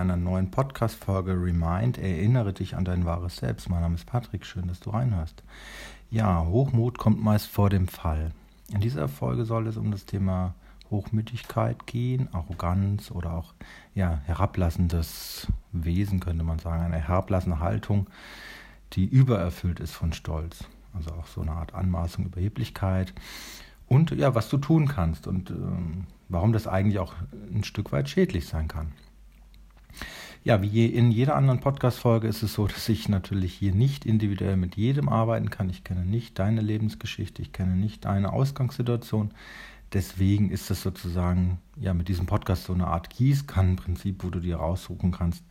[0.00, 1.98] einer neuen Podcast-Folge Remind.
[1.98, 3.68] Erinnere dich an dein wahres Selbst.
[3.68, 5.42] Mein Name ist Patrick, schön, dass du reinhörst.
[6.10, 8.30] Ja, Hochmut kommt meist vor dem Fall.
[8.72, 10.54] In dieser Folge soll es um das Thema
[10.90, 13.52] Hochmütigkeit gehen, Arroganz oder auch
[13.94, 18.08] ja, herablassendes Wesen, könnte man sagen, eine herablassende Haltung,
[18.94, 20.64] die übererfüllt ist von Stolz.
[20.94, 23.12] Also auch so eine Art Anmaßung, Überheblichkeit
[23.86, 27.14] und ja, was du tun kannst und ähm, warum das eigentlich auch
[27.52, 28.92] ein Stück weit schädlich sein kann.
[30.42, 34.56] Ja, wie in jeder anderen Podcast-Folge ist es so, dass ich natürlich hier nicht individuell
[34.56, 35.68] mit jedem arbeiten kann.
[35.68, 39.32] Ich kenne nicht deine Lebensgeschichte, ich kenne nicht deine Ausgangssituation.
[39.92, 44.56] Deswegen ist das sozusagen ja mit diesem Podcast so eine Art Gießkannenprinzip, wo du dir
[44.56, 45.44] raussuchen kannst,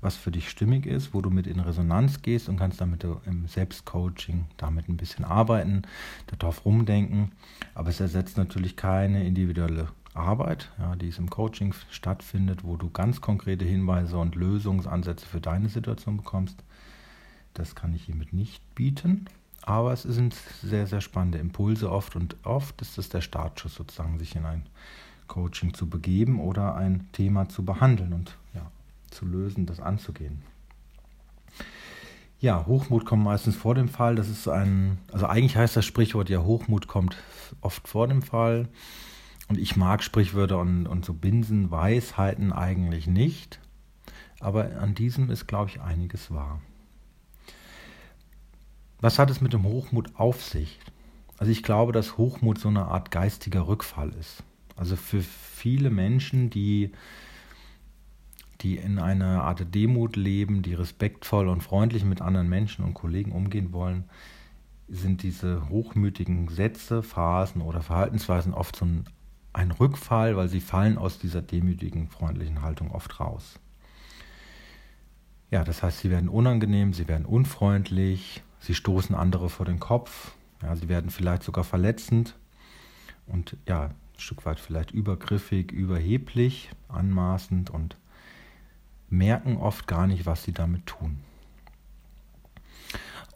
[0.00, 3.48] was für dich stimmig ist, wo du mit in Resonanz gehst und kannst damit im
[3.48, 5.82] Selbstcoaching damit ein bisschen arbeiten,
[6.38, 7.32] darauf rumdenken.
[7.74, 12.90] Aber es ersetzt natürlich keine individuelle Arbeit, ja, die es im Coaching stattfindet, wo du
[12.90, 16.62] ganz konkrete Hinweise und Lösungsansätze für deine Situation bekommst.
[17.54, 19.26] Das kann ich hiermit nicht bieten.
[19.62, 24.18] Aber es sind sehr, sehr spannende Impulse oft und oft ist es der Startschuss sozusagen,
[24.18, 24.64] sich in ein
[25.26, 28.12] Coaching zu begeben oder ein Thema zu behandeln.
[28.12, 28.70] Und ja,
[29.10, 30.42] zu lösen, das anzugehen.
[32.40, 34.14] Ja, Hochmut kommt meistens vor dem Fall.
[34.14, 37.16] Das ist ein, also eigentlich heißt das Sprichwort ja, Hochmut kommt
[37.60, 38.68] oft vor dem Fall.
[39.48, 43.60] Und ich mag Sprichwörter und, und so Binsenweisheiten eigentlich nicht.
[44.40, 46.60] Aber an diesem ist, glaube ich, einiges wahr.
[49.00, 50.78] Was hat es mit dem Hochmut auf sich?
[51.38, 54.42] Also ich glaube, dass Hochmut so eine Art geistiger Rückfall ist.
[54.76, 56.92] Also für viele Menschen, die
[58.60, 63.32] die in einer Art Demut leben, die respektvoll und freundlich mit anderen Menschen und Kollegen
[63.32, 64.04] umgehen wollen,
[64.88, 69.04] sind diese hochmütigen Sätze, Phasen oder Verhaltensweisen oft so ein,
[69.52, 73.58] ein Rückfall, weil sie fallen aus dieser demütigen, freundlichen Haltung oft raus.
[75.50, 80.32] Ja, das heißt, sie werden unangenehm, sie werden unfreundlich, sie stoßen andere vor den Kopf,
[80.62, 82.34] ja, sie werden vielleicht sogar verletzend
[83.26, 87.96] und ja, ein Stück weit vielleicht übergriffig, überheblich, anmaßend und
[89.08, 91.18] merken oft gar nicht, was sie damit tun.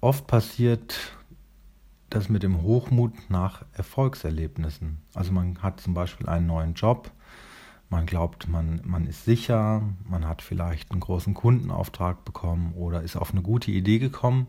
[0.01, 0.99] Oft passiert
[2.15, 4.99] das mit dem Hochmut nach Erfolgserlebnissen.
[5.15, 7.11] Also man hat zum Beispiel einen neuen Job,
[7.89, 13.17] man glaubt, man, man ist sicher, man hat vielleicht einen großen Kundenauftrag bekommen oder ist
[13.17, 14.47] auf eine gute Idee gekommen.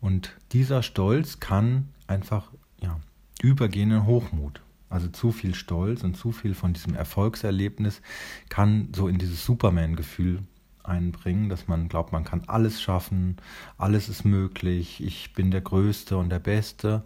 [0.00, 3.00] Und dieser Stolz kann einfach ja,
[3.42, 4.62] übergehen in Hochmut.
[4.88, 8.02] Also zu viel Stolz und zu viel von diesem Erfolgserlebnis
[8.48, 10.42] kann so in dieses Superman-Gefühl
[10.84, 13.36] einbringen, dass man glaubt, man kann alles schaffen,
[13.78, 17.02] alles ist möglich, ich bin der Größte und der Beste.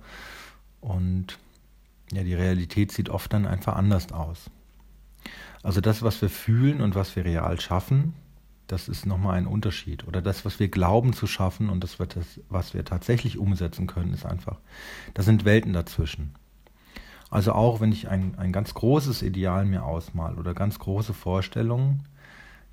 [0.80, 1.38] Und
[2.12, 4.50] ja, die Realität sieht oft dann einfach anders aus.
[5.62, 8.14] Also das, was wir fühlen und was wir real schaffen,
[8.66, 10.06] das ist nochmal ein Unterschied.
[10.06, 11.98] Oder das, was wir glauben zu schaffen und das,
[12.48, 14.58] was wir tatsächlich umsetzen können, ist einfach,
[15.14, 16.34] da sind Welten dazwischen.
[17.30, 22.04] Also auch wenn ich ein, ein ganz großes Ideal mir ausmal oder ganz große Vorstellungen,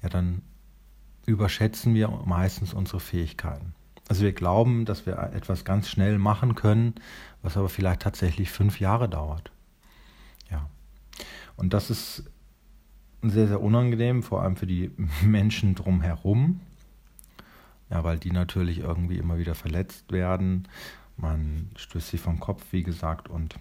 [0.04, 0.42] ja, dann
[1.26, 3.74] überschätzen wir meistens unsere Fähigkeiten.
[4.08, 6.96] Also wir glauben, dass wir etwas ganz schnell machen können,
[7.42, 9.52] was aber vielleicht tatsächlich fünf Jahre dauert.
[10.50, 10.70] Ja.
[11.56, 12.30] Und das ist
[13.22, 14.92] sehr, sehr unangenehm, vor allem für die
[15.24, 16.60] Menschen drumherum.
[17.90, 20.68] Ja, weil die natürlich irgendwie immer wieder verletzt werden.
[21.18, 23.56] Man stößt sie vom Kopf, wie gesagt, und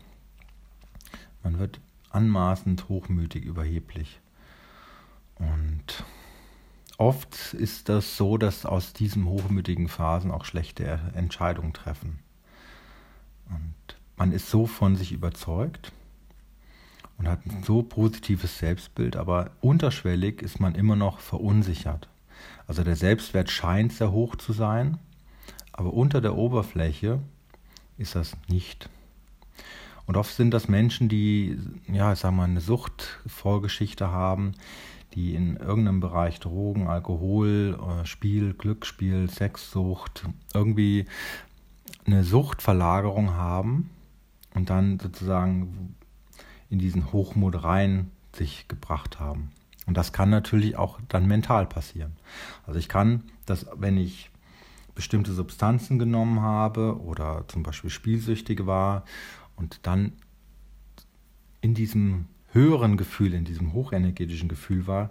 [1.42, 4.20] man wird anmaßend, hochmütig, überheblich.
[5.36, 6.04] Und
[7.00, 12.18] oft ist das so, dass aus diesen hochmütigen Phasen auch schlechte Entscheidungen treffen.
[13.48, 15.92] Und man ist so von sich überzeugt
[17.16, 22.08] und hat ein so positives Selbstbild, aber unterschwellig ist man immer noch verunsichert.
[22.66, 24.98] Also der Selbstwert scheint sehr hoch zu sein,
[25.72, 27.18] aber unter der Oberfläche
[27.96, 28.90] ist das nicht.
[30.04, 31.58] Und oft sind das Menschen, die,
[31.90, 34.52] ja, ich sag mal, eine Suchtvorgeschichte haben,
[35.14, 40.24] die in irgendeinem Bereich Drogen, Alkohol, äh, Spiel, Glücksspiel, Sexsucht,
[40.54, 41.06] irgendwie
[42.06, 43.90] eine Suchtverlagerung haben
[44.54, 45.94] und dann sozusagen
[46.68, 49.50] in diesen Hochmut rein sich gebracht haben.
[49.86, 52.12] Und das kann natürlich auch dann mental passieren.
[52.66, 54.30] Also ich kann, dass wenn ich
[54.94, 59.04] bestimmte Substanzen genommen habe oder zum Beispiel spielsüchtig war
[59.56, 60.12] und dann
[61.60, 65.10] in diesem höheren Gefühl, in diesem hochenergetischen Gefühl war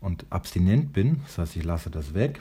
[0.00, 2.40] und abstinent bin, das heißt, ich lasse das weg,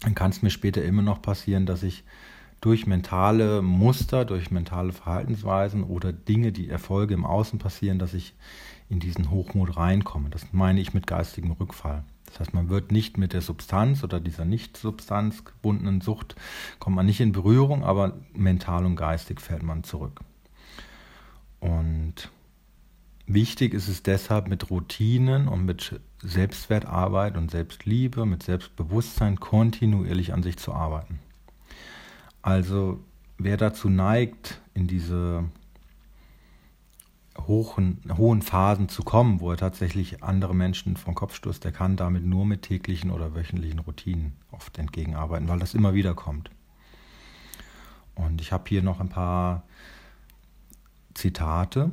[0.00, 2.04] dann kann es mir später immer noch passieren, dass ich
[2.60, 8.34] durch mentale Muster, durch mentale Verhaltensweisen oder Dinge, die Erfolge im Außen passieren, dass ich
[8.88, 10.30] in diesen Hochmut reinkomme.
[10.30, 12.04] Das meine ich mit geistigem Rückfall.
[12.26, 16.36] Das heißt, man wird nicht mit der Substanz oder dieser nicht substanzgebundenen Sucht,
[16.78, 20.20] kommt man nicht in Berührung, aber mental und geistig fällt man zurück.
[21.60, 22.30] Und
[23.28, 30.42] wichtig ist es deshalb, mit Routinen und mit Selbstwertarbeit und Selbstliebe, mit Selbstbewusstsein kontinuierlich an
[30.42, 31.20] sich zu arbeiten.
[32.42, 33.00] Also
[33.38, 35.44] wer dazu neigt, in diese
[37.46, 41.96] hohen, hohen Phasen zu kommen, wo er tatsächlich andere Menschen vom Kopf stößt, der kann
[41.96, 46.50] damit nur mit täglichen oder wöchentlichen Routinen oft entgegenarbeiten, weil das immer wieder kommt.
[48.14, 49.62] Und ich habe hier noch ein paar
[51.14, 51.92] Zitate.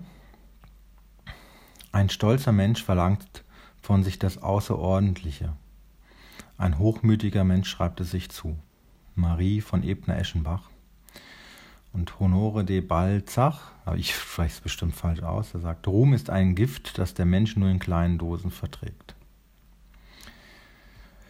[1.96, 3.46] Ein stolzer Mensch verlangt
[3.82, 5.54] von sich das Außerordentliche.
[6.58, 8.58] Ein hochmütiger Mensch schreibt es sich zu.
[9.16, 10.70] Marie von Ebner-Eschenbach
[11.94, 16.30] und Honore de Balzach, aber ich spreche es bestimmt falsch aus, er sagt, Ruhm ist
[16.30, 19.16] ein Gift, das der Mensch nur in kleinen Dosen verträgt.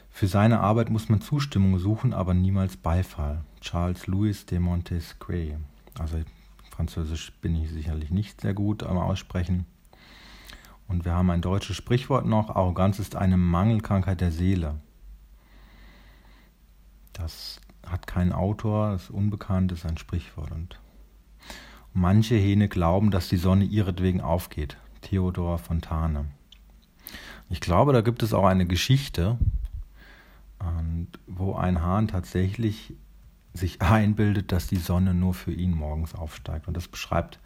[0.09, 3.45] Für seine Arbeit muss man Zustimmung suchen, aber niemals Beifall.
[3.61, 5.57] Charles Louis de Montesquieu.
[5.99, 6.17] Also
[6.71, 9.67] Französisch bin ich sicherlich nicht sehr gut am Aussprechen.
[10.87, 14.79] Und wir haben ein deutsches Sprichwort noch, Arroganz ist eine Mangelkrankheit der Seele.
[17.13, 20.51] Das hat keinen Autor, ist unbekannt, ist ein Sprichwort.
[20.51, 20.79] Und
[21.93, 24.77] manche Hähne glauben, dass die Sonne ihretwegen aufgeht.
[25.01, 26.25] Theodor Fontane.
[27.49, 29.37] Ich glaube, da gibt es auch eine Geschichte,
[31.27, 32.93] wo ein Hahn tatsächlich
[33.53, 36.67] sich einbildet, dass die Sonne nur für ihn morgens aufsteigt.
[36.67, 37.39] Und das beschreibt,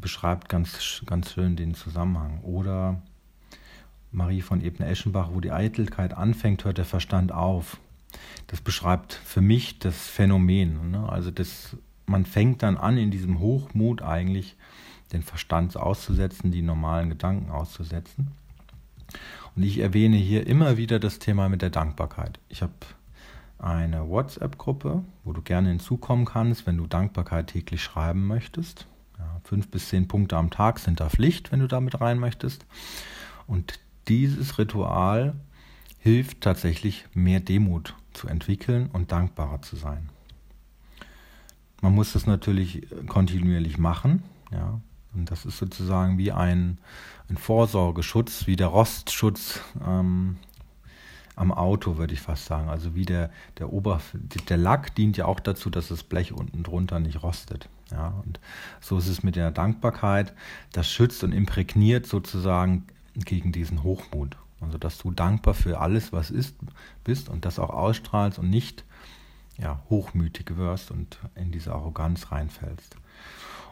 [0.00, 2.40] beschreibt ganz, ganz schön den Zusammenhang.
[2.42, 3.02] Oder
[4.12, 7.78] Marie von Ebner-Eschenbach, wo die Eitelkeit anfängt, hört der Verstand auf
[8.46, 10.90] das beschreibt für mich das Phänomen.
[10.90, 11.08] Ne?
[11.08, 14.56] Also das, man fängt dann an, in diesem Hochmut eigentlich
[15.12, 18.32] den Verstand auszusetzen, die normalen Gedanken auszusetzen.
[19.56, 22.38] Und ich erwähne hier immer wieder das Thema mit der Dankbarkeit.
[22.48, 22.72] Ich habe
[23.58, 28.86] eine WhatsApp-Gruppe, wo du gerne hinzukommen kannst, wenn du Dankbarkeit täglich schreiben möchtest.
[29.18, 32.66] Ja, fünf bis zehn Punkte am Tag sind da Pflicht, wenn du damit rein möchtest.
[33.46, 35.34] Und dieses Ritual
[35.98, 40.08] hilft tatsächlich mehr Demut zu entwickeln und dankbarer zu sein.
[41.80, 44.80] Man muss das natürlich kontinuierlich machen, ja.
[45.14, 46.78] Und das ist sozusagen wie ein,
[47.28, 50.36] ein Vorsorgeschutz, wie der Rostschutz ähm,
[51.38, 52.68] am Auto, würde ich fast sagen.
[52.68, 54.12] Also wie der, der Oberf
[54.48, 57.68] der Lack dient ja auch dazu, dass das Blech unten drunter nicht rostet.
[57.90, 58.40] Ja, und
[58.80, 60.34] so ist es mit der Dankbarkeit.
[60.72, 64.36] Das schützt und imprägniert sozusagen gegen diesen Hochmut.
[64.60, 66.56] Also dass du dankbar für alles, was ist,
[67.04, 68.84] bist und das auch ausstrahlst und nicht
[69.58, 72.96] ja, hochmütig wirst und in diese Arroganz reinfällst.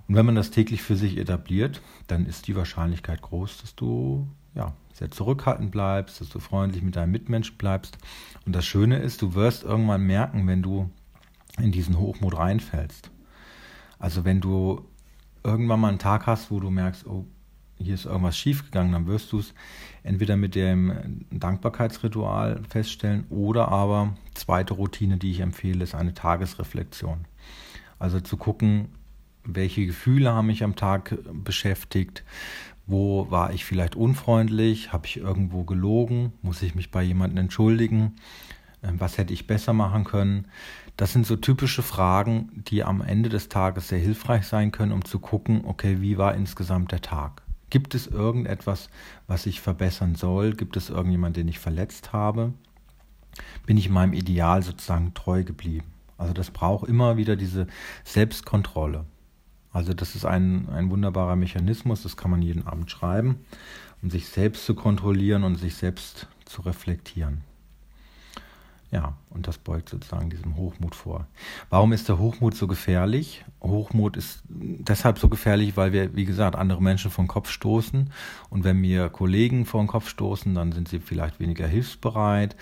[0.08, 4.28] Und wenn man das täglich für sich etabliert, dann ist die Wahrscheinlichkeit groß, dass du
[4.54, 7.98] ja, sehr zurückhaltend bleibst, dass du freundlich mit deinen Mitmenschen bleibst.
[8.46, 10.90] Und das Schöne ist, du wirst irgendwann merken, wenn du
[11.58, 13.10] in diesen Hochmut reinfällst.
[13.98, 14.86] Also wenn du
[15.44, 17.26] irgendwann mal einen Tag hast, wo du merkst, oh,
[17.78, 19.52] hier ist irgendwas schiefgegangen, dann wirst du es
[20.02, 27.26] entweder mit dem Dankbarkeitsritual feststellen oder aber zweite Routine, die ich empfehle, ist eine Tagesreflexion.
[27.98, 28.88] Also zu gucken,
[29.44, 32.24] welche Gefühle haben mich am Tag beschäftigt,
[32.86, 38.16] wo war ich vielleicht unfreundlich, habe ich irgendwo gelogen, muss ich mich bei jemandem entschuldigen,
[38.82, 40.46] ähm, was hätte ich besser machen können.
[40.96, 45.04] Das sind so typische Fragen, die am Ende des Tages sehr hilfreich sein können, um
[45.04, 47.42] zu gucken, okay, wie war insgesamt der Tag.
[47.68, 48.88] Gibt es irgendetwas,
[49.26, 50.54] was ich verbessern soll?
[50.54, 52.54] Gibt es irgendjemand, den ich verletzt habe?
[53.66, 55.86] Bin ich meinem Ideal sozusagen treu geblieben?
[56.16, 57.66] Also das braucht immer wieder diese
[58.04, 59.04] Selbstkontrolle.
[59.76, 63.44] Also das ist ein, ein wunderbarer Mechanismus, das kann man jeden Abend schreiben,
[64.00, 67.42] um sich selbst zu kontrollieren und sich selbst zu reflektieren.
[68.96, 71.26] Ja, und das beugt sozusagen diesem Hochmut vor.
[71.68, 73.44] Warum ist der Hochmut so gefährlich?
[73.60, 78.10] Hochmut ist deshalb so gefährlich, weil wir, wie gesagt, andere Menschen vom Kopf stoßen.
[78.48, 82.56] Und wenn mir Kollegen vor den Kopf stoßen, dann sind sie vielleicht weniger hilfsbereit.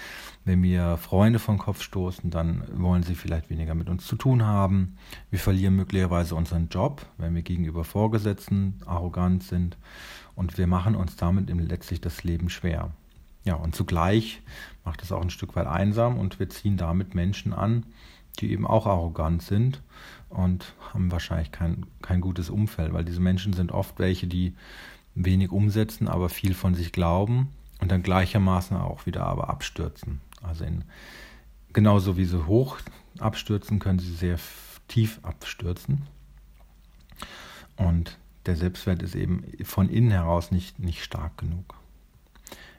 [0.44, 4.44] Wenn mir Freunde den Kopf stoßen, dann wollen sie vielleicht weniger mit uns zu tun
[4.44, 4.96] haben.
[5.30, 9.78] Wir verlieren möglicherweise unseren Job, wenn wir gegenüber Vorgesetzten arrogant sind.
[10.34, 12.90] Und wir machen uns damit letztlich das Leben schwer.
[13.44, 14.40] Ja, und zugleich
[14.84, 17.86] macht es auch ein Stück weit einsam und wir ziehen damit Menschen an,
[18.40, 19.82] die eben auch arrogant sind
[20.28, 24.54] und haben wahrscheinlich kein, kein gutes Umfeld, weil diese Menschen sind oft welche, die
[25.14, 27.48] wenig umsetzen, aber viel von sich glauben
[27.80, 30.20] und dann gleichermaßen auch wieder aber abstürzen.
[30.42, 30.84] Also in,
[31.72, 32.78] genauso wie sie hoch
[33.18, 34.38] abstürzen, können sie sehr
[34.88, 36.02] tief abstürzen.
[37.76, 41.76] Und der Selbstwert ist eben von innen heraus nicht, nicht stark genug.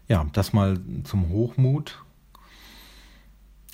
[0.08, 2.04] Ja, das mal zum Hochmut.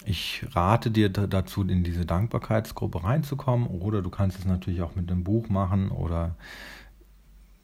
[0.06, 5.12] Ich rate dir dazu, in diese Dankbarkeitsgruppe reinzukommen oder du kannst es natürlich auch mit
[5.12, 6.36] einem Buch machen oder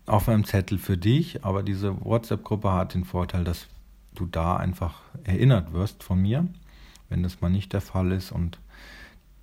[0.05, 1.43] auf einem Zettel für dich.
[1.45, 3.67] Aber diese WhatsApp-Gruppe hat den Vorteil, dass
[4.13, 6.45] du da einfach erinnert wirst von mir,
[7.09, 8.31] wenn das mal nicht der Fall ist.
[8.31, 8.59] Und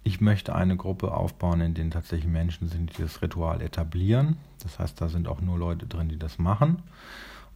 [0.05, 4.37] ich möchte eine Gruppe aufbauen, in denen tatsächlich Menschen sind, die das Ritual etablieren.
[4.63, 6.83] Das heißt, da sind auch nur Leute drin, die das machen.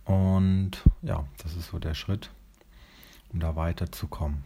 [0.08, 0.70] Und
[1.02, 2.30] ja, das ist so der Schritt,
[3.30, 4.42] um da weiterzukommen.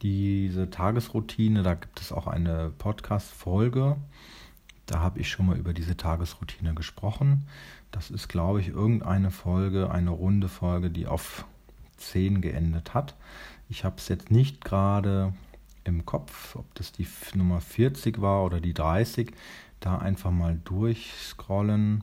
[0.00, 3.98] Diese Tagesroutine, da gibt es auch eine Podcast-Folge.
[4.86, 7.46] Da habe ich schon mal über diese Tagesroutine gesprochen.
[7.90, 11.44] Das ist, glaube ich, irgendeine Folge, eine runde Folge, die auf
[11.98, 13.16] 10 geendet hat.
[13.68, 15.34] Ich habe es jetzt nicht gerade
[15.84, 19.30] im Kopf, ob das die Nummer 40 war oder die 30.
[19.80, 22.02] Da einfach mal durchscrollen.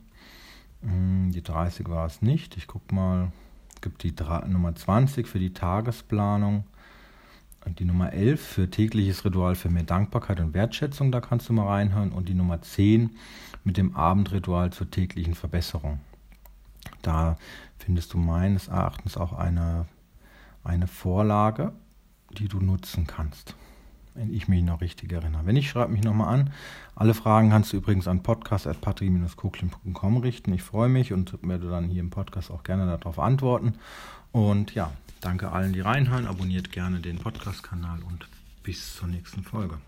[0.85, 2.57] Hm, die 30 war es nicht.
[2.57, 3.31] Ich gucke mal,
[3.73, 4.13] es gibt die
[4.47, 6.63] Nummer 20 für die Tagesplanung.
[7.65, 11.53] Und die Nummer 11 für tägliches Ritual für mehr Dankbarkeit und Wertschätzung, da kannst du
[11.53, 12.11] mal reinhören.
[12.11, 13.17] Und die Nummer 10
[13.63, 15.99] mit dem Abendritual zur täglichen Verbesserung.
[17.01, 17.37] Da
[17.79, 19.87] findest du meines Erachtens auch eine,
[20.63, 21.73] eine Vorlage,
[22.37, 23.55] die du nutzen kannst.
[24.15, 25.45] Wenn ich mich noch richtig erinnere.
[25.45, 26.49] Wenn nicht, schreib mich nochmal an.
[26.95, 30.53] Alle Fragen kannst du übrigens an podcast.patri-kuklin.com richten.
[30.53, 33.73] Ich freue mich und werde dann hier im Podcast auch gerne darauf antworten.
[34.31, 36.27] Und ja, danke allen, die reinhören.
[36.27, 38.27] Abonniert gerne den Podcast-Kanal und
[38.63, 39.79] bis zur nächsten Folge.